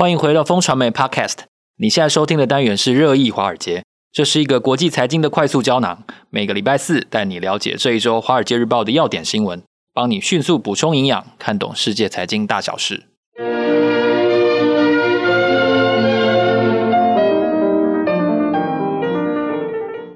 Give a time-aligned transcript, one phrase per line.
[0.00, 1.40] 欢迎回到风传媒 Podcast。
[1.76, 6.04] 你现在收听的单元是热议华尔街，这是一个国际财经的快速胶囊。
[6.30, 13.09] 每个礼拜四带你了解这一周《华尔街日报》的要点新闻，帮你迅速补充营养，看懂世界财经大小事。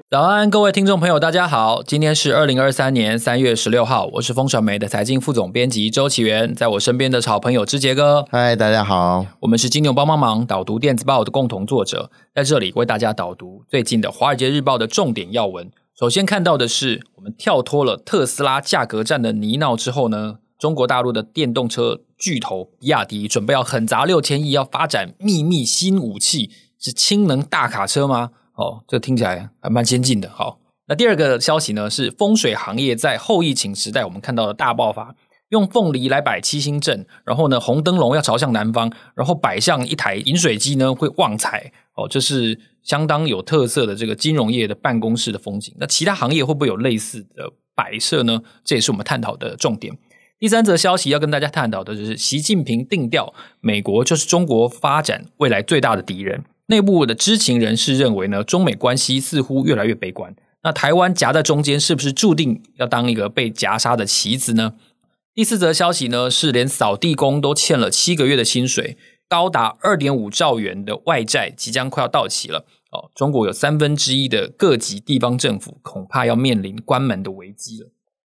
[0.07, 1.81] 早安，各位听众朋友，大家好。
[1.81, 8.23] 今天是二零二三年三月十六号，我是风传媒的财经副总编辑周启源，在我身边的好朋友之杰哥。
[8.29, 9.25] 嗨，大家好。
[9.39, 15.71] 我们是金牛帮帮忙导读电子报的共同作者，在这里为大家导读最近的《华尔街日报》的重点要闻。
[15.99, 28.29] 首先看到的是，我们跳脱了特斯拉价格战的泥淖之后呢，中国大陆的电动车巨头比亚迪准备要狠砸六千亿，要发展秘密新武器，是氢能大卡车吗？
[28.55, 30.29] 哦，这听起来还蛮先进的。
[30.29, 35.15] 好，那第二个消息呢，是风水行业在后疫情时代我们看到的大爆发，
[35.49, 41.71] 用凤梨来摆七星阵，然后呢，红灯笼要朝向南方，然后摆上一台饮水机呢会旺财。
[41.95, 45.73] 哦，这是相当有特色的这个金融业的办公室的风景。
[45.79, 48.41] 那其他行业会不会有类似的摆设呢？
[48.63, 49.97] 这也是我们探讨的重点。
[50.37, 56.43] 第三则消息要跟大家探讨的就是习近平定调，美国就是中国发展未来最大的敌人。
[56.67, 60.35] 内部的知情人士认为呢，中美关系似乎越来越悲观。
[60.63, 64.73] 那台湾夹在中间，是不是注定要当一个被夹杀的棋子呢？
[65.35, 68.97] 第四则消息呢，是连扫地工都欠了七个月的薪水，
[69.29, 72.65] 高达二点五兆元的外债即将快要到期了。
[72.91, 77.91] 哦，中国有三分之一的各级地方政府恐怕要面临关门的危机了。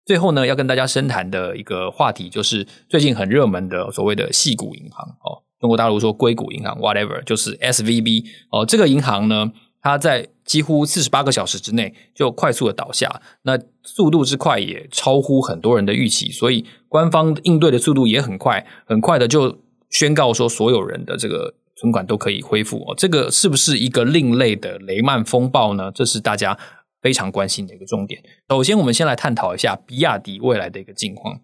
[0.04, 5.45] 最后呢，要跟大家深谈的一个话题，就是最近很热门的所谓的矽谷银行哦。
[5.59, 8.66] 中国大陆说硅谷银行，whatever，就是 SVB 哦。
[8.66, 22.94] 这个银行呢，它在几乎四十八个小时之内就快速的倒下，那速度之快也超乎很多人的预期，所以官方应对的速度也很快，很快的就宣告说所有人的这个存款都可以恢复哦。
[22.98, 25.92] 这个是不是一个另类的雷曼风暴呢？
[25.95, 26.56] 这是大家
[27.02, 28.22] 非常关心的一个重点。
[28.50, 31.39] 首先，我们先来探讨一下比亚迪未来的一个境况。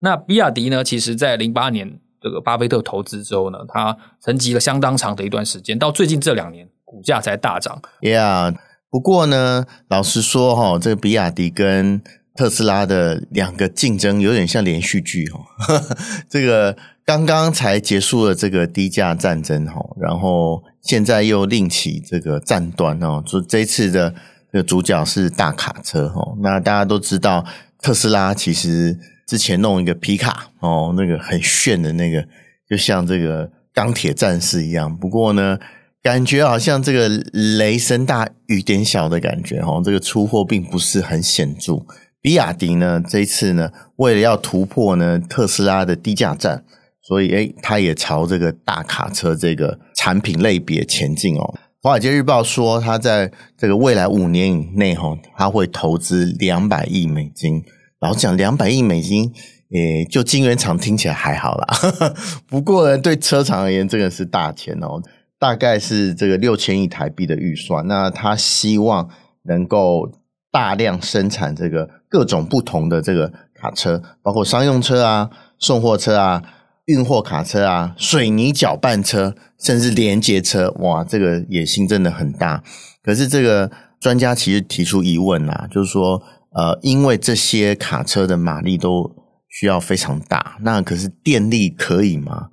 [0.00, 2.00] 那比亚迪呢，其实在零八年。
[2.26, 7.80] 这个巴菲特投资之后呢，它沉寂了相当长的一段时间，到最近这两年股价才大涨。
[8.00, 8.56] Yeah，
[8.90, 12.02] 不过呢，老实说哈、哦，这个比亚迪跟
[12.34, 15.38] 特斯拉的两个竞争有点像连续剧哈、
[15.68, 15.82] 哦。
[16.28, 23.22] 这个刚刚才结束了这个低价战争哈，然后现在又另起这个战端哦。
[23.24, 24.12] 就这次的
[24.52, 26.34] 这个主角是大卡车哈。
[26.40, 27.44] 那大家都知道，
[27.80, 28.98] 特斯拉其实。
[29.26, 32.24] 之前弄一个皮卡哦，那个很炫的那个，
[32.70, 34.96] 就像这个钢铁战士一样。
[34.96, 35.58] 不过呢，
[36.00, 41.84] 感觉好像这个雷声大雨点小的感觉哦，这个出货并不是很显著。
[42.22, 46.64] 比亚迪呢，这一次呢，为了要突破呢特斯拉的低价战，
[47.02, 51.54] 所以诶，它也朝这个大卡车这个产品类别前进哦。
[51.82, 57.62] 华尔街日报说，它在这个未来五年以内哈，它会投资两百亿美金。
[57.98, 59.32] 老讲，两百亿美金，
[59.72, 61.66] 诶，就晶圆厂听起来还好啦。
[62.46, 65.00] 不过呢，对车厂而言，这个是大钱哦，
[65.38, 67.86] 大概是这个六千亿台币的预算。
[67.88, 69.08] 那他希望
[69.44, 70.12] 能够
[70.52, 76.42] 大量生产这个各种不同的这个卡车，包括商用车啊、送货车啊、
[76.84, 80.70] 运货卡车啊、水泥搅拌车，甚至连接车。
[80.80, 82.62] 哇，这个野心真的很大。
[83.02, 86.22] 可是这个专家其实提出疑问啊，就是说。
[86.56, 89.14] 呃，因为这些卡车的马力都
[89.46, 92.48] 需要非常大，那可是电力可以吗？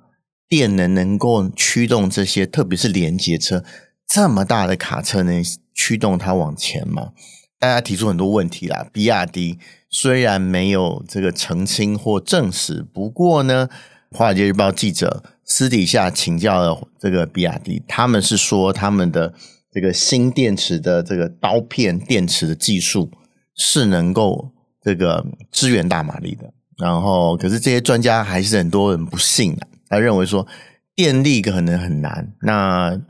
[0.46, 3.64] 电能能够驱动这些，特别是连接车
[4.06, 7.12] 这么大的卡车，能驱动它往前吗？
[7.58, 8.86] 大家提出很多问题啦。
[8.92, 13.68] 比亚迪虽然没有这个澄清或证实，不过呢，
[14.16, 19.32] 《华尔街日报》记者私底下请教了这个比亚迪，他们是说他们的
[19.72, 23.10] 这个新电池的这个刀片电池的技术。
[23.56, 24.50] 是能够
[24.82, 30.46] 这个支援大马力的，然后可是这些专家还是很多人不信的，他认为说
[30.94, 33.00] 电力可能很难，那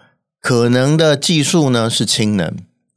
[0.41, 2.47] 可能的技术呢是氢能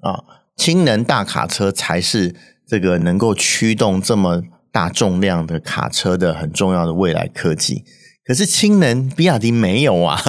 [0.02, 0.24] 啊，
[0.56, 2.36] 氢能大卡车才是
[2.68, 7.86] 这个能够驱动这么大重量的卡车的很重要的未来科技。
[8.26, 10.22] 可是氢能比亚迪没有啊，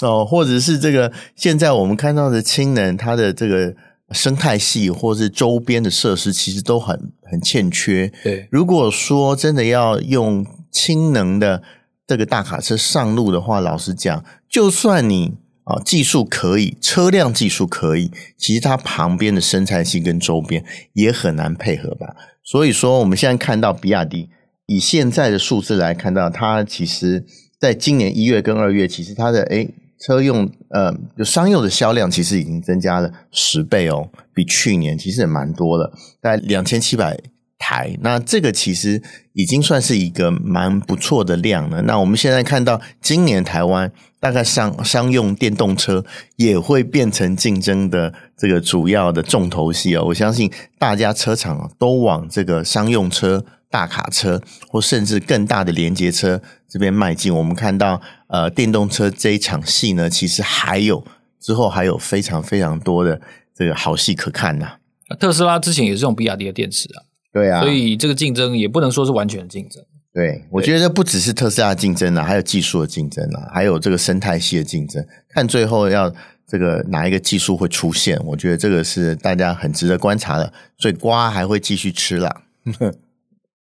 [0.00, 3.74] 哦，或者是这个现在我们看到的氢能，它的这个。
[4.12, 8.12] 生态系或是周边的设施其实都很很欠缺。
[8.22, 11.62] 对，如果说真的要用氢能的
[12.06, 22.16] 这个大卡车上路的话，老实讲，就算你啊技术可以，车辆技术可以，其实它旁边的生态系跟周边也很难配合吧。
[22.42, 24.28] 所以说，我们现在看到比亚迪
[24.66, 27.24] 以现在的数字来看到，它其实
[27.58, 29.72] 在今年一月跟二月，其实它的诶
[30.04, 37.16] 车用呃，就商用的销量其实已经增加了十倍哦，比去年其实也蛮多了，大概两千七百
[37.56, 37.96] 台。
[38.00, 39.00] 那这个其实
[39.32, 41.82] 已经算是一个蛮不错的量了。
[41.82, 46.04] 那我们现在看到，今年台湾大概商商用电动车
[46.36, 50.04] 也会变成竞争的这个主要的重头戏哦。
[50.06, 53.44] 我相信大家车厂都往这个商用车。
[53.72, 61.02] 大卡车或甚至更大的连接车这边迈进，我们看到呃电动车这一场戏呢，其实还有
[61.40, 63.18] 之后还有非常非常多的
[63.56, 64.66] 这个好戏可看呐、
[65.08, 65.16] 啊。
[65.16, 67.00] 特斯拉之前也是用比亚迪的电池啊，
[67.32, 69.82] 对啊，所以这个竞争也不能说是完全的竞争。
[70.12, 76.12] 对，我觉得不只是特斯拉的竞争啊，还有技术的竞争啊，还有这个生态系的竞争，看最后要
[76.46, 80.52] 这个哪一个技术会出现，我觉得这个是大家很值得观察的。
[80.76, 82.42] 所以瓜还会继续吃啦。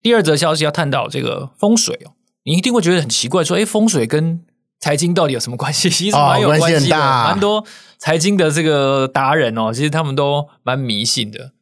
[0.02, 2.12] 第二则消息要探到这个风水哦，
[2.44, 4.40] 你一定会觉得很奇怪，说，哎，风水跟
[4.80, 5.90] 财经到底有什么关系？
[5.90, 7.64] 其实蛮有关系的，蛮多
[7.98, 11.52] 财经的这个达人哦，其实他们都蛮迷信的。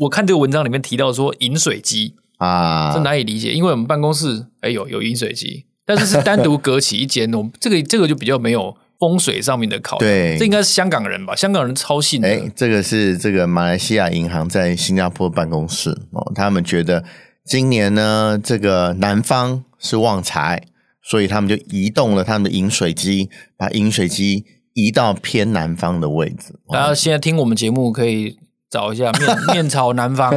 [0.00, 10.04] 我看这个文章里面提到说饮水机啊，这难以理解，因为我们办公室哎有有饮水机，但是是单独隔起一间 哦，这个这个就比较没有风水上面的考虑。
[10.04, 11.34] 对，这应该是香港人吧？
[11.34, 12.28] 香港人超信的。
[12.28, 17.02] 哎，这个是这个马来西亚银行在新加坡办公室哦，他们觉得。
[17.46, 20.64] 今年呢，这个南方是旺财，
[21.00, 24.44] 所以他们就移动了他们的饮水机，把饮水机
[24.74, 26.58] 移到偏南方的位置。
[26.68, 28.36] 大家现在听我们节目，可以
[28.68, 29.22] 找一下面
[29.54, 30.34] 面朝南方，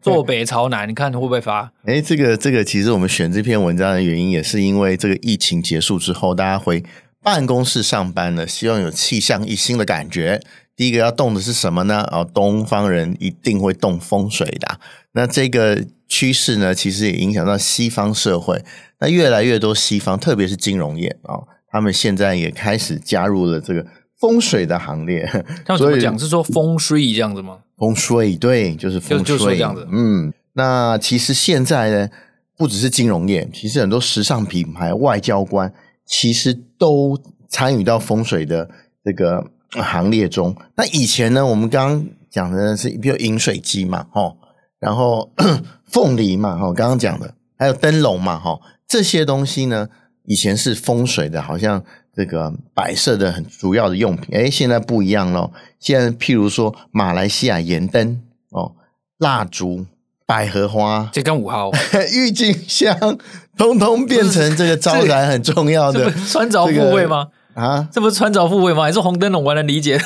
[0.00, 1.70] 坐北朝南，你看会不会发？
[1.84, 6.82] 哎，这个这个，其实我们选这篇文章的原因，也是因为这个疫情结束之后，大家回
[7.22, 10.40] 办公室上班了，希望有气象一新的感觉。
[10.74, 12.08] 第一个要动的是什么呢？
[12.10, 14.80] 哦，东方人一定会动风水的。
[15.12, 15.84] 那这个。
[16.08, 18.64] 趋势呢，其实也影响到西方社会。
[19.00, 23.84] 那越来越多西方，特别是金融业啊、哦，他们现在也开始加入了这个
[24.18, 25.26] 风水的行列。
[25.64, 26.18] 他们怎么讲？
[26.18, 27.58] 是说风水这样子吗？
[27.76, 29.86] 风水对，就是风水这样子。
[29.90, 32.08] 嗯，那其实现在呢，
[32.56, 35.70] 不只是金融业，其实很多时尚品牌、外交官，
[36.06, 38.70] 其实都参与到风水的
[39.04, 40.56] 这个行列中。
[40.76, 44.36] 那以前呢，我们刚刚讲的是比如饮水机嘛，哦。
[44.78, 45.32] 然后
[45.86, 49.88] 凤梨嘛，哈，刚刚讲的，还有灯笼嘛，哈，这些东西呢，
[50.24, 51.82] 以前是风水的，好像
[52.14, 55.50] 这个摆设的很主要的用品，诶，现在不一样了。
[55.78, 58.20] 现在譬如说马来西亚盐灯
[58.50, 58.72] 哦，
[59.18, 59.86] 蜡烛、
[60.26, 61.70] 百合花，这跟五号
[62.12, 63.18] 郁金香，
[63.56, 67.28] 通通变成这个招财很重要的穿凿附会吗？
[67.56, 68.82] 啊，这不是穿凿附会吗？
[68.82, 69.42] 还是红灯笼？
[69.42, 69.98] 我能理解，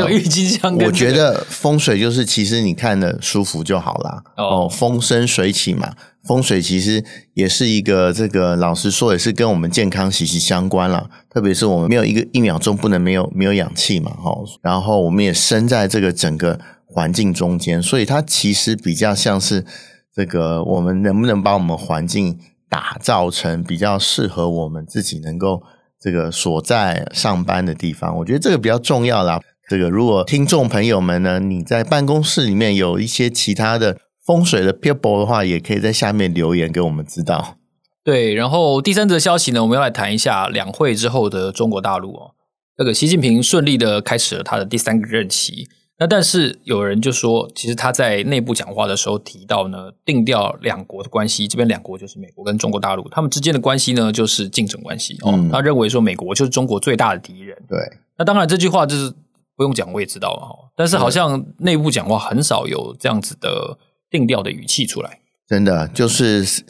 [0.00, 0.86] 有郁金香、这个。
[0.86, 4.22] 我觉得风水就是，其实你看的舒服就好啦。
[4.36, 5.94] 哦，风生水起嘛，
[6.24, 7.02] 风水其实
[7.32, 11.08] 也是一个这个，老实说也是跟我们健康息息相关了。
[11.30, 14.36] 特别是我们没有一个一秒钟不能没有没有氧气嘛，哈。
[14.60, 19.64] 然后我们也生在这个整个环境中间，所以它其实比较像是
[20.14, 22.38] 这个，我们能不能把我们环境
[22.68, 25.62] 打造成比较适合我们自己能够。
[26.00, 29.38] 这个所在上班的地方，我觉得这个比较重要啦。
[29.68, 37.58] 这个如果听众朋友们呢，你在办公室里面有一些其他的风水的撇步的话，也可以在下面留言给我们知道。
[38.02, 42.30] 对，然后第三则消息呢，我们要来谈一下两会之后的中国大陆哦。
[42.76, 45.68] 这个习近平顺利的开始了他的第三个任期。
[46.00, 55.38] 那但是有人就说，其实他在内部讲话的时候提到呢，定调两国的关系，这边两国就是美国跟中国大陆，他们之间的关系呢就是竞争关系哦。
[55.52, 57.54] 他认为说美国就是中国最大的敌人。
[57.68, 57.78] 对，
[58.16, 59.12] 那当然这句话就是
[59.54, 60.72] 不用讲，我也知道了。
[60.74, 63.76] 但是好像内部讲话很少有这样子的
[64.08, 65.20] 定调的语气出来。
[65.46, 66.64] 真的，就是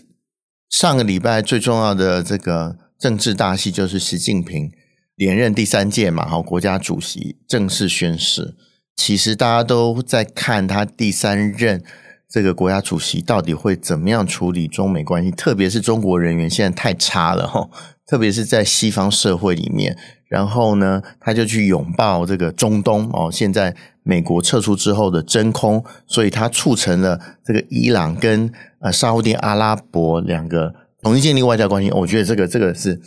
[0.71, 4.73] 上个礼拜最重要的这个政治大戏，就是习近平
[5.15, 8.57] 连任第三届嘛，好，国家主席正式宣誓。
[8.97, 11.83] 其实大家都在看他第三任
[12.29, 17.69] 这个国家主席到底会怎么样处理中美关系，特别是中国人员现在太差了哈，
[18.07, 19.97] 特别是在西方社会里面。
[20.29, 31.91] 然后呢，他就去拥抱这个中东哦，现在美国撤出之后的真空，所以他促成了这个伊朗跟呃沙乌地阿拉伯两个重新建立外交关系。
[31.91, 33.01] 我觉得这个这个是。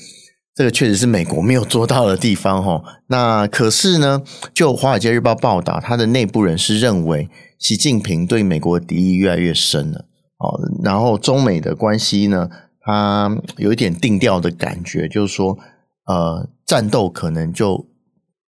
[0.56, 2.84] 这个确实是美国没有做到的地方，哈。
[3.08, 4.22] 那可是呢，
[4.54, 10.06] 就《华尔街日报》报道，他的内部人士认为，习近平对美国的敌意越来越深了。
[10.38, 12.50] 哦，然后中美的关系呢，
[12.82, 15.58] 他有一点定调的感觉，就是说，
[16.06, 17.88] 呃，战斗可能就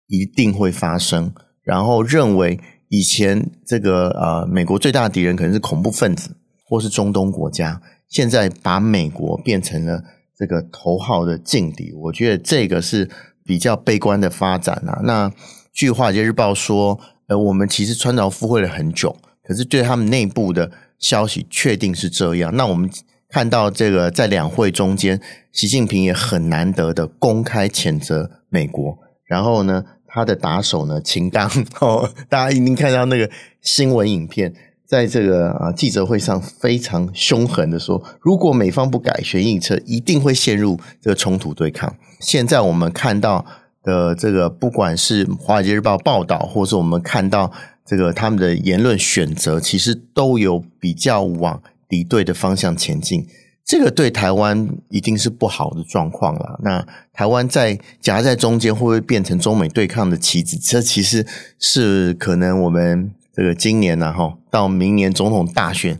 [0.07, 1.33] 一定会发生。
[1.63, 6.35] 然后认为以前这个呃，美国最大的敌人可能是恐怖分子
[6.67, 10.03] 或是中东国家，现在把美国变成了。
[10.37, 13.09] 这个头号的劲敌，我觉得这个是
[13.45, 15.01] 比较悲观的发展啊。
[15.03, 15.31] 那
[15.71, 22.55] 据《华尔街日报》说，呃，我们其实川潮附会了很久，可是对他们内部的消息确定是这样。
[22.55, 22.89] 那我们
[23.29, 25.19] 看到这个在两会中间，
[25.51, 31.49] 习近平也很难得的公开谴责美国，然后呢，他的打手呢，秦刚
[31.81, 33.29] 哦，大家一定看到那个
[33.61, 34.53] 新闻影片，
[34.93, 41.95] 在这个啊记者会上非常凶狠的说，如果美方不改弦易辙，一定会陷入这个冲突对抗。
[42.19, 43.43] 现在我们看到
[43.81, 47.51] 的这个，不管是《华尔街日报》报道，或是我们看到
[47.83, 53.25] 这个他们的言论选择，其实都有比较往敌对的方向前进。
[53.65, 56.59] 这个对台湾一定是不好的状况了。
[56.61, 60.55] 那台湾在夹在中间，会不会变成中美对抗的棋子？
[60.57, 61.25] 这其实
[61.57, 65.99] 是可能我们这个今年呢，哈，到明年总统大选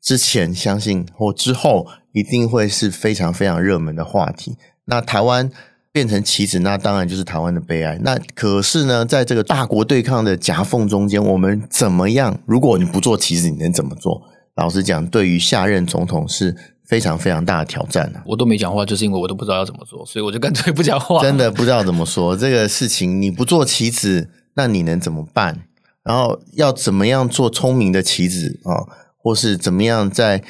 [0.00, 4.56] 之前，相信或之后，一定会是非常非常热门的话题。
[4.84, 5.50] 那台湾
[5.90, 7.98] 变成棋子，那当然就是台湾的悲哀。
[8.02, 12.38] 那可是呢，在这个大国对抗的夹缝中间，我们怎么样？
[12.44, 14.22] 如果你不做棋子，你能怎么做？
[14.56, 16.54] 老实讲，对于下任总统是。
[16.86, 18.22] 非常非常大的挑战啊！
[18.26, 21.22] 我都没讲话，就是因为我都不知道要怎么做，所以我就干脆不讲话。
[21.22, 25.62] 真的不知道怎么说这个事情，你不做棋子，那你能怎么办？
[26.04, 28.84] 然后要怎么样做聪明的棋子啊？
[29.16, 30.44] 或是怎么样在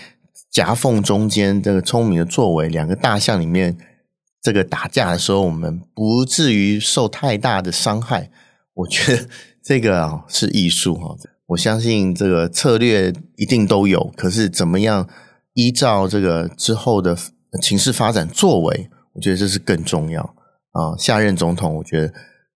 [0.50, 3.78] 夹缝中间这个聪明的作为，两个大象里面
[4.42, 8.30] 这个打架的时候，我们不至于受太大的伤害。
[8.74, 9.28] 我觉得
[9.62, 15.08] 这个啊是艺术哈，我相信这个策略一定都有，可是怎么样？
[15.56, 17.16] 依照这个之后的
[17.62, 20.20] 情势发展作为，我觉得这是更重要
[20.72, 20.96] 啊。
[20.98, 22.12] 下任总统，我觉得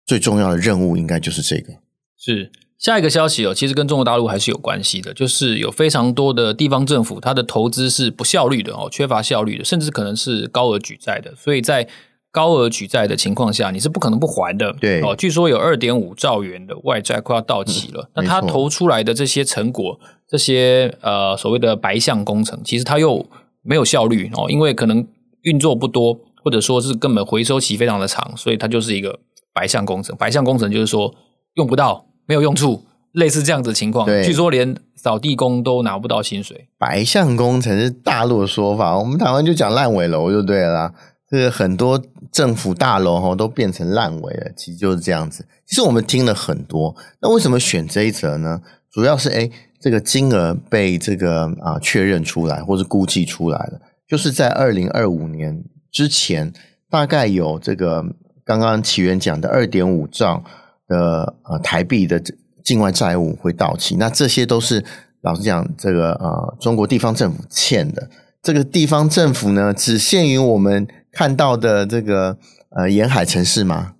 [0.06, 1.74] 最重要的任务应该就是这个。
[2.16, 11.34] 是下一个消息哦，其实跟中国大陆还是有关系的，就是有非常多的地方政府，它的投资是不效率的哦，缺乏效率的，甚至可能是高额举债的。
[11.36, 11.88] 所以在
[12.30, 14.74] 高额举债的情况下，你是不可能不还的。
[14.80, 19.98] 对哦，据说有二点五兆元的外债快要到期了，嗯，那他投出来的这些成果。
[20.28, 23.24] 这些呃所谓的白象工程，其实它又
[23.62, 25.06] 没有效率哦，因为可能
[25.42, 29.20] 运作不多，或者说是根本回收期非常的长，所以它就是一个
[29.54, 30.16] 白象工程。
[30.16, 31.14] 白象工程就是说
[31.54, 34.06] 用不到，没有用处，类似这样子的情况。
[34.22, 36.68] 据说连扫地工都拿不到薪水。
[36.78, 40.94] 白象工程是大陆的说法，我们台湾就讲烂尾楼就对了啦。
[41.28, 45.44] 这个很多政府大楼哈都变成烂尾了，其实就是这样子。
[45.66, 48.60] 其实我们听了很多，那为什么选这一则呢？
[48.92, 56.52] 主要是诶这个金额被这个啊确认出来，或是估计出来了，就是在二零二五年之前，
[56.88, 58.04] 大概有这个
[58.44, 60.44] 刚刚起源讲的二点五兆
[60.86, 62.22] 的呃台币的
[62.64, 63.96] 境外债务会到期。
[63.96, 64.84] 那这些都是
[65.22, 68.08] 老实讲，这个呃中国地方政府欠的。
[68.42, 72.38] 这个地方政府呢，只限于我们看到的这个
[72.70, 73.94] 呃沿海城市吗？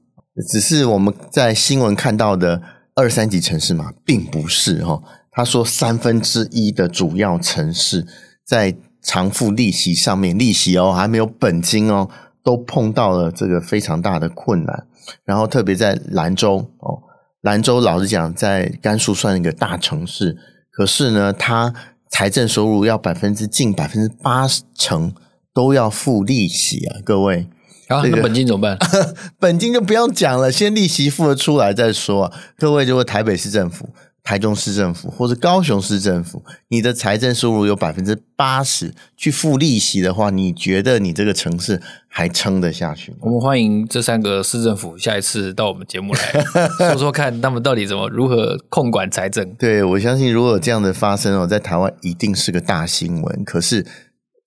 [0.49, 2.61] 只是我们在新闻看到的
[2.95, 3.93] 二三级城市吗？
[4.05, 5.03] 并不是哈。
[5.33, 8.07] 他说，三分之一的主要城市
[8.45, 12.09] 在偿付利息上面，利息哦还没有本金哦，
[12.43, 14.87] 都碰到了这个非常大的困难。
[15.25, 17.03] 然后特别在兰州哦，
[17.43, 20.37] 兰州老实讲，在甘肃算一个大城市，
[20.71, 21.73] 可是呢，它
[22.11, 25.15] 财政收入要百分之近百分之八成
[25.53, 27.49] 都要付利息啊，各位。
[27.89, 28.77] 啊，这个、那本金怎么办？
[29.39, 32.33] 本金就不用讲了，先利息付了出来再说啊。
[32.59, 33.89] 各位，就是台北市政府。
[34.27, 43.19] 台中市政府或者高雄市政府，你的财政收入有百分之八十去付利息的话，你觉得你这个城市还撑得下去吗？
[43.21, 46.45] 我们欢迎这三个市政府下一次到我们节目来
[46.91, 49.49] 说说看，他们到底怎么如何控管财政。
[49.55, 53.45] 对，我相信如果有这样的发生哦，在台湾一定是个大新闻。
[53.45, 53.87] 可是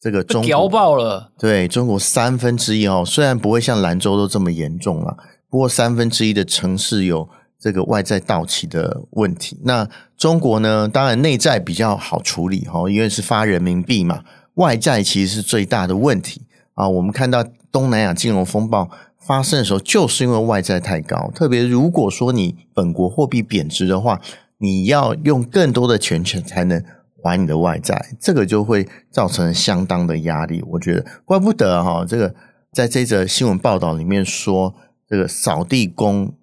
[0.01, 5.15] 这个中国屌爆了，对中国三分之一哦，虽然不会像兰州都这么严重了，
[5.50, 7.29] 不过三分之一的城市有。
[7.60, 9.86] 这个外债到期的问题，那
[10.18, 10.88] 中国呢？
[10.88, 14.24] 当然内债比较好处理哈，因为是发人民币嘛。
[14.56, 16.44] 外债其实是最大的问题
[16.75, 16.88] 啊。
[16.88, 21.30] 我们看到东南亚金融风暴发生的时候，就是因为外债太高。
[21.36, 24.22] 特别如果说你本国货币贬值的话，
[24.60, 26.82] 你要用更多的钱钱才能
[27.22, 30.63] 还你的外债，这个就会造成相当的压力。
[30.66, 32.34] 我觉得怪不得哈，这个
[32.72, 34.74] 在这则新闻报道里面说，
[35.10, 36.34] 这个扫地工。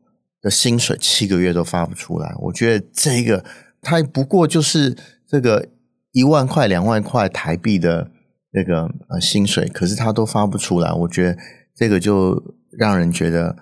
[0.47, 3.45] 的薪水七个月都发不出来，我觉得这个
[3.83, 5.71] 他不过就是这个
[6.12, 8.12] 一万块两万块台币的
[8.53, 11.37] 那个呃薪水，可是他都发不出来，我觉得
[11.75, 12.41] 这个就
[12.79, 13.57] 让人觉得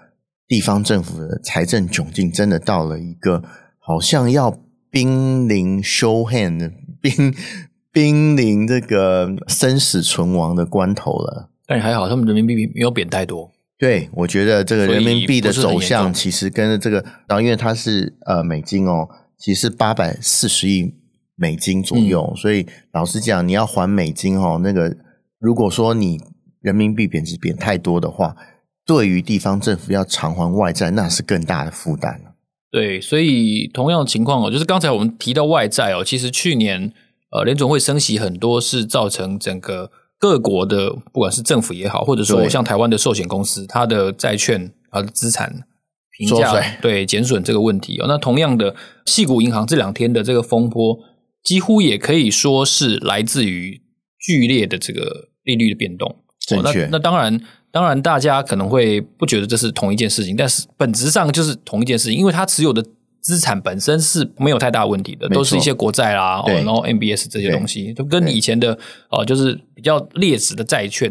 [0.47, 3.43] 地方政府的财政窘境真的到了一个
[3.79, 4.55] 好像要
[4.91, 7.35] 濒临 show hand 濒
[7.91, 11.49] 濒临这个生死存亡的关头了。
[11.67, 13.54] 但还好，他们人民币没有贬太多。
[13.77, 20.95] 对，我觉得这个人民币的走向其实跟这个，然后因为它是呃美金哦，其实八百四十亿
[21.35, 24.97] 美金左右，嗯、所以老实讲，你要还美金哦，那个
[25.41, 26.21] 如果说你
[26.61, 28.37] 人民币贬值贬太多的话，
[28.87, 32.37] 对于地方政府要偿还外债，那是更大的负担了。
[32.71, 36.93] 对，所以同样的情况哦，就是刚才我们提到外债哦，其实去年
[37.33, 39.91] 呃联总会升息很多是造成整个。
[40.19, 45.65] 各国的不管是政府也好，或者说像台湾的寿险公司，它的债券、它的资产
[46.17, 48.07] 评价对减损这个问题哦。
[48.09, 48.75] 那同样的，
[49.07, 50.99] 细谷银行这两天的这个风波，
[51.43, 53.83] 几乎也可以说是来自于
[54.19, 56.17] 剧烈的这个利率的变动。
[56.47, 56.85] 正确。
[56.85, 57.41] 那那当然，
[57.71, 62.85] 当然大家可能会不觉得这是同一件事情，但是本质上就是同一件事情，因为它持有的。
[63.25, 68.79] 资产本身是没有太大问题的，都是一些国债啦，哦，然后 MBS 这些东西，就跟以前的
[69.11, 71.11] 呃，就是比较劣质的债券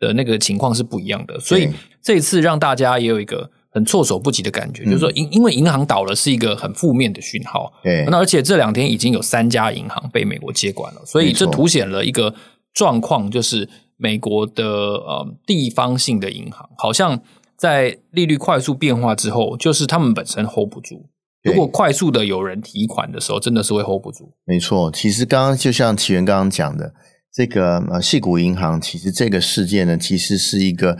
[0.00, 1.38] 的那个情况是不一样的。
[1.38, 1.70] 所以
[2.02, 7.72] 这一次让大家也有一个很措手不及的感觉，就是说因因为银行倒了是一个很负面的讯号。
[7.84, 12.34] 对，那而且这两天已经有三家银行被美国接管了，所以这凸显了一个
[12.74, 17.22] 状况，就是美国的呃地方性的银行好像
[17.56, 21.06] 在利率快速变化之后，就是他们本身 hold 不住。
[21.42, 24.32] 如果快速的有人提款的时候，真的是会 hold 不住。
[24.44, 26.94] 没错，其实刚刚就像奇源刚刚讲的，
[27.32, 30.96] 这个呃，细谷银行其实这个事件呢，其实是一个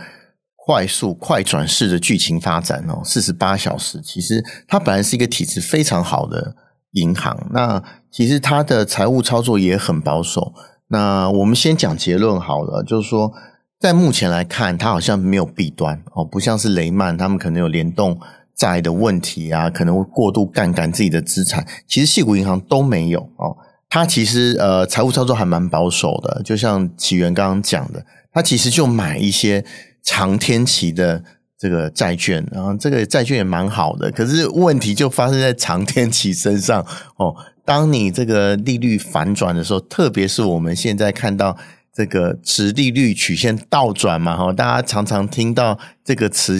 [0.55, 3.01] 快速快转式的剧情发展哦。
[3.05, 6.55] 四十八小时，其实它本来是一个体质非常好的
[6.91, 7.81] 银行，那
[8.11, 10.53] 其实它的财务操作也很保守。
[10.89, 13.31] 那我们先讲结论好了，就是说，
[13.79, 18.19] 在目前来看，它好像没有弊端哦，不像是雷曼他们可能有联动。
[18.55, 23.57] 债的问题啊，可能会过度杠杆自己的资产，其实矽谷银行都没有哦。
[23.89, 29.63] 它其实呃财务操作还蛮保守的，就像起源刚刚讲的，它其实就买一些
[30.01, 31.23] 长天期的
[31.57, 34.11] 这个债券，然后这个债券也蛮好的。
[34.11, 36.85] 可是问题就发生在长天期身上
[37.17, 37.35] 哦。
[37.65, 41.57] 当你这个利率反转的时候，特别是我们现在看到。
[41.95, 46.59] 这个殖利率曲线倒转嘛，哈，大家常常听到这个词。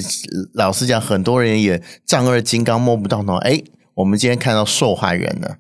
[0.54, 3.38] 老实讲，很多人也丈二金刚摸不到头。
[3.38, 3.60] 哎，
[3.96, 5.58] 我们今天看到受害人了，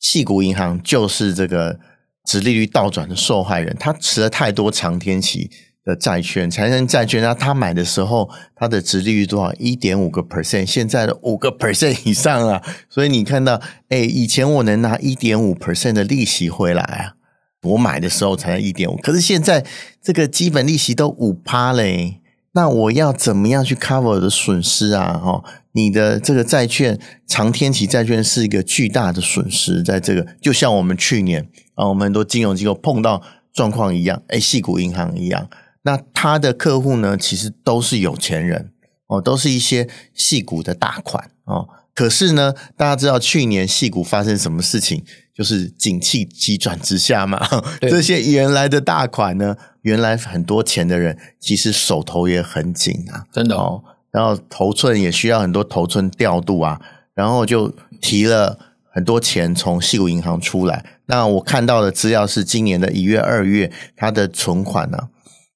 [0.00, 1.80] 矽谷银行就是这个
[2.24, 3.76] 直利率倒转的受害人。
[3.80, 5.50] 他持了太多长天期
[5.84, 9.52] 的债券，长天债券，那他买的时候，他的殖利率多少？
[9.54, 12.62] 一点五个 percent，现在的五个 percent 以上啊。
[12.88, 17.15] 所以你看到，哎，以前我能拿一点五 percent 的利息回来啊。
[17.62, 19.64] 我买的时候才一点五，可是现在
[20.02, 22.20] 这个基本利息都五趴嘞，
[22.52, 25.18] 那我要怎么样去 cover 我的损失啊？
[25.18, 25.42] 哈，
[25.72, 33.20] 你的这个债券长天期债券是一个巨大的损失，在这个就像我们去年啊，我们很多金融机构碰到
[33.52, 35.48] 状况一样，哎，矽谷银行一样，
[35.82, 38.70] 那他的客户呢，其实都是有钱人
[39.08, 41.68] 哦，都是一些矽谷的大款哦。
[41.94, 45.02] 可是呢，大家知道去年矽谷发生什么事情？
[45.36, 47.46] 就是景气急转直下嘛。
[47.82, 53.82] 这些原来的大款呢，原来很多钱的人，其实手头也很紧啊，真的哦。
[54.10, 56.80] 然后头寸也需要很多头寸调度啊，
[57.14, 57.70] 然后就
[58.00, 58.58] 提了
[58.90, 60.84] 很多钱从西谷银行出来。
[61.04, 64.98] 那我看到的资料是，今年的一月、二月，它的存款呢，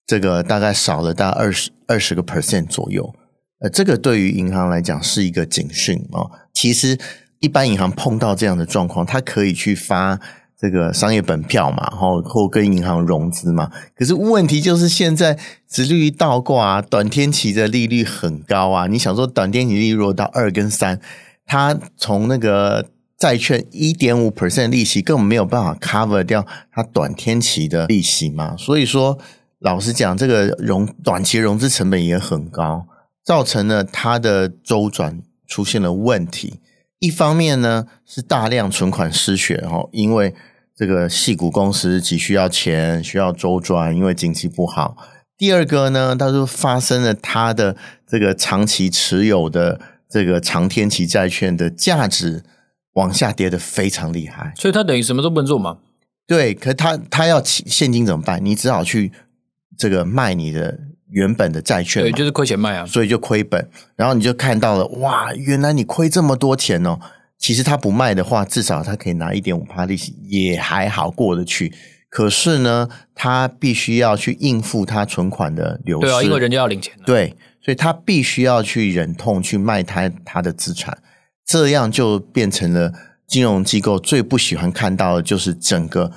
[0.06, 3.14] 这个大概少了大概二十二十个 percent 左右。
[3.60, 6.30] 呃，这个对于银行来讲是一个警讯哦。
[6.52, 6.98] 其实
[7.40, 10.20] 一般银行碰到这样的状况，它可以去发
[10.58, 13.70] 这个商业本票嘛，然后或跟银行融资嘛。
[13.96, 18.86] 可是问题就是现在殖利率倒挂啊，短天期的利率很高啊。
[18.86, 21.00] 你想说短天期利率如果到二跟三，
[21.46, 28.54] 它从那个债券一点五 percent 利息根本没有办法 cover 掉它短天期的利息嘛。
[28.56, 29.18] 所以说，
[29.60, 32.86] 老实讲，这个融短期融资成本也很高。
[33.22, 36.60] 造成了它的周转出现了问题。
[37.00, 40.34] 一方面呢是大量存款失血哦，因为
[40.76, 44.96] 这个戏股公司急需要钱，需要周转，因为景气不好。
[45.36, 47.74] 第二个呢，它就发生了它的
[48.06, 52.44] 这个长期持有的这个长天期债券的价值
[52.92, 55.78] 往下跌的非常厉害，所以它等于什么都不能做嘛？
[56.26, 58.44] 对，可他他要现金怎么办？
[58.44, 59.10] 你只好去
[59.76, 60.78] 这个卖你的。
[61.10, 63.68] 原本的债券，对，就是亏钱卖啊，所以就亏本。
[63.96, 66.98] 然后你就看到了，哇，原来你亏这么多钱哦。
[67.38, 71.72] 其实他不卖的话，至少他可以拿一点五趴利息，也还好过得去。
[72.10, 77.02] 可是呢，他必须要去应付他存款的流失，对啊，因为人家要领钱啊。
[77.06, 80.98] 对，所以他必须要去忍痛去卖他他的资产，
[81.46, 82.92] 这样就变成了
[83.26, 86.12] 金融机构最不喜欢看到的，就是整个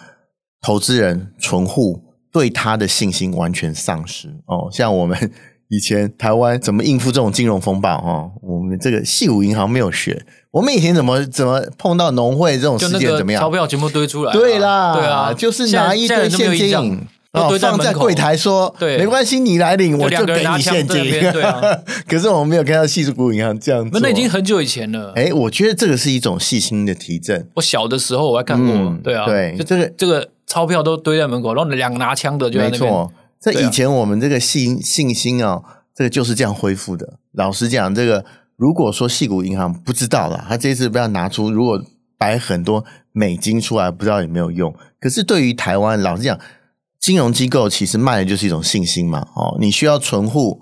[0.61, 2.03] 投资人存户。
[2.33, 5.31] 对他的信心完全丧失哦，像我们
[5.69, 10.25] 以前台湾怎么应付这种金融风暴哦，我们这个矽谷银行没有学。
[10.51, 13.41] 我们以前怎么怎么碰到农会这种事件怎么样？
[13.41, 14.33] 钞票全部堆出来。
[14.33, 17.07] 对啦，对啊，就是拿一堆现金。
[17.33, 21.03] 哦，放在柜台说，对，没关系，你来领，我就给你现金。
[21.09, 21.59] 对啊，
[22.07, 23.99] 可是我们没有看到矽谷银行这样做。
[23.99, 25.11] 那已经很久以前了。
[25.15, 27.49] 哎，我觉得这个是一种细心的提振。
[27.55, 32.81] 我小的时候我还看过，对啊，对，就这个这个钞票都堆在门口，然后两个拿枪的就在那边。
[32.83, 35.59] 没错，这以前我们这个信信心啊，
[35.95, 37.13] 这个就是这样恢复的。
[37.31, 38.23] 老实讲，这个
[38.55, 41.83] 如果说矽谷银行不知道了，他这次不要拿出，如果
[42.15, 44.71] 摆很多美金出来，不知道有没有用。
[44.99, 46.37] 可是对于台湾，老实讲。
[47.03, 50.61] 金融机构其实卖的就是一种信心嘛，哦，你需要存户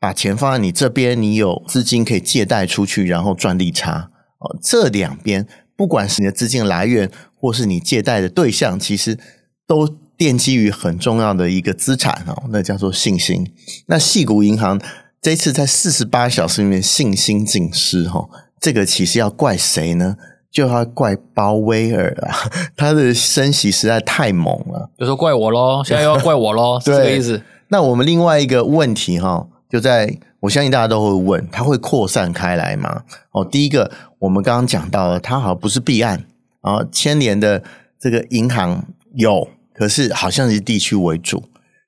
[0.00, 9.18] 把钱放在你这边，你有资金可以借贷出去，然后赚利差，哦，这两边不管是你的资金来源，或是你借贷的对象，其实
[9.66, 13.52] 都奠基于很重要的一个资产哦，那叫做信心。
[13.88, 14.80] 那细谷银行
[15.20, 18.26] 这次在四十八小时里面信心尽失，哈，
[18.58, 20.16] 这个其实要怪谁呢？
[20.54, 22.32] 就要怪鲍威尔啊，
[22.76, 27.42] 他的升息实在太猛了，就说怪我喽，现在又要怪我喽， 是这个意思。
[27.68, 33.02] 那我们另外一个问题哈，就在我相信大家都会问，它会扩散开来吗？
[33.32, 33.90] 哦，第一个
[34.20, 36.24] 我们刚刚讲到了，它好像不是弊案
[36.60, 37.64] 啊，牵连的
[37.98, 41.42] 这个银行有，可是好像是地区为主。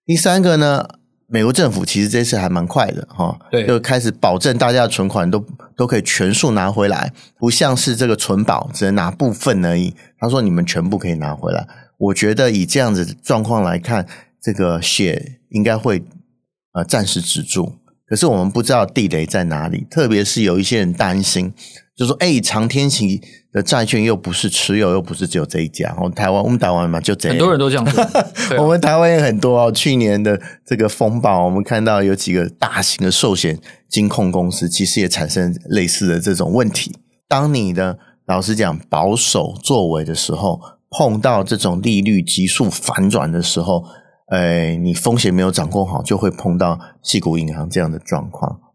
[0.04, 0.88] 第三个呢？
[1.28, 5.44] 美国政府其实这次还蛮快的哈，对，就开始保证大家的存款都
[5.76, 9.94] 都可以全数拿回来，不像是这个存保只能拿部分而已。
[10.18, 11.66] 他说你们全部可以拿回来。
[11.98, 14.06] 我觉得以这样子的状况来看，
[14.40, 16.04] 这个血应该会
[16.72, 17.74] 呃暂时止住。
[18.06, 21.52] 可是我们不知道地雷在哪里，特别是有一些人担心，
[21.96, 23.20] 就说哎，长天期
[23.52, 25.94] 的债券又不是持有，又不是只有这一家。
[25.98, 28.02] 我们台湾，我们台湾嘛，就这样，很多人都这样说。
[28.04, 28.26] 啊、
[28.58, 29.72] 我们台湾也很多哦。
[29.72, 36.94] 去年的这个风暴，我们看到有几个大型的寿险金控公司，其实也产生类似的这种问题。
[37.26, 43.82] 当你的老实讲保守作为的时候，碰到这种利率急速反转的时候。
[44.28, 48.65] 哎，你风险没有掌控好，就会碰到细谷银行这样的状况啊。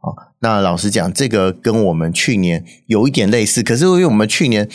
[0.41, 4.67] 那老实讲，这个跟我们去年有一点类似，可是因为我们去年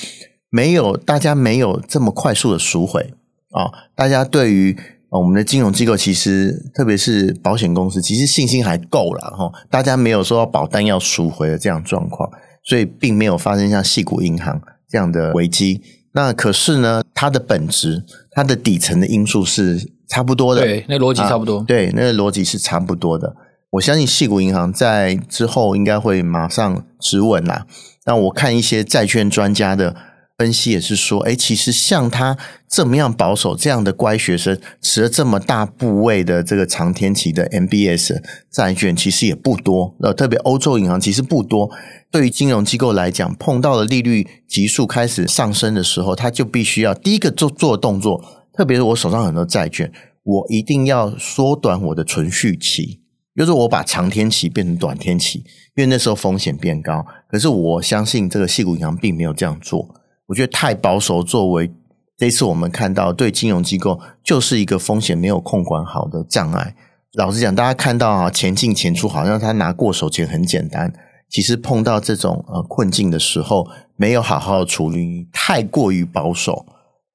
[0.49, 3.13] 没有，大家没有这么快速的赎回
[3.51, 3.71] 啊。
[3.95, 4.77] 大家对于
[5.11, 9.53] 我们的金融机构，其实特别是保险公司，其实信心还够了哈。
[9.69, 12.31] 大家没有说保单要赎回的这样状况，
[12.65, 15.83] 所以并没有发生像细谷银行这样的危机。
[16.13, 19.93] 那可是呢，它的本质，它的底层的因素是。
[20.09, 21.59] 差不多的，对，那逻辑差不多。
[21.59, 23.35] 啊、对，那个逻辑是差不多的。
[23.77, 27.67] 我相信细谷银行在之后应该会马上止稳啦。
[28.05, 29.95] 那我看一些债券专家的
[30.39, 32.37] 分析也是说，哎，其实像他
[32.69, 39.95] 这么样保守、这样的乖学生，持了这么大部位的这个长天期的 MBS 债券，其实也不多。
[40.01, 41.71] 呃，特别欧洲银行其实不多。
[42.11, 48.23] 对于金融机构来讲，碰到了利率急速开始上升的时候，他就必须要第一个做做动作。
[48.55, 53.01] 特别是我手上很多债券，我一定要缩短我的存续期，
[53.37, 55.41] 就是我把长天期变成短天期，
[55.77, 57.05] 因为那时候风险变高。
[57.29, 59.95] 可是我相信这个矽谷银行并没有这样做，
[60.27, 61.71] 我觉得太保守，作为
[62.17, 66.75] 这次我们看到对金融机构就是一个风险没有控管好的障碍。
[67.13, 70.93] 老实讲，大家看到啊钱进钱出，好像他拿过手钱很简单，
[71.29, 76.67] 其实碰到这种呃困境的时候，没有好好处理，太过于保守。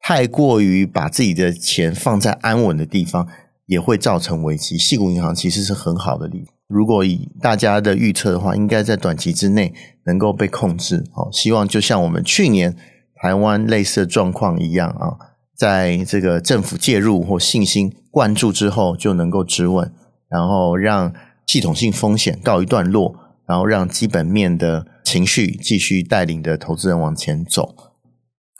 [0.03, 3.27] 太过于把自己的钱放在安稳的地方，
[3.65, 4.77] 也会造成危机。
[4.77, 6.51] 矽谷银行其实是很好的例子。
[6.67, 9.73] 如果以大家的预测的话，应该在短期之内
[10.05, 11.03] 能够被控制。
[11.11, 12.75] 好，希望就像我们去年
[13.15, 15.17] 台湾类似的状况一样啊，
[15.55, 19.91] 在这个政府介入或信心灌注之后，就能够止稳，
[20.29, 21.13] 然后让
[21.45, 23.13] 系统性风险告一段落，
[23.45, 27.90] 然后让基本面的情绪继续带领着投资人往前走。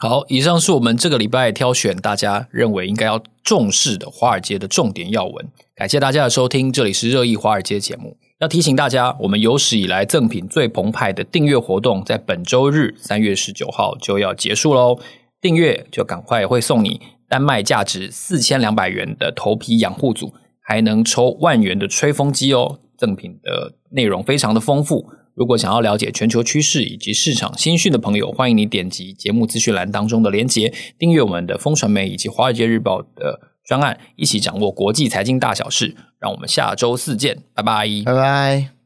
[0.03, 5.47] 好，以上是我们这个礼拜挑选大家认为应该要重视的华尔街的重点要闻。
[5.75, 8.17] 感谢大家的收听，这里是热议华尔街节目。
[8.39, 14.97] 要提醒大家，我们有史以来赠品最澎湃的订阅活动，在本周日三月十九号就要结束喽。
[15.39, 20.33] 订阅就赶快会送你丹麦价值四千两百元的头皮养护组，
[20.63, 22.79] 还能抽万元的吹风机哦。
[22.97, 25.05] 赠品的内容非常的丰富。
[25.41, 35.95] 如果想要了解全球趋势以及市场新讯的朋友，欢迎你点击节目资讯栏当中的连结，订阅我们的风传媒以及华尔街日报的专案，一起掌握国际财经大小事。
[36.19, 38.80] 让我们下周四见，拜拜，拜拜。